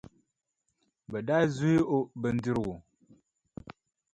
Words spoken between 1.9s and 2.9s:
o bindirigu.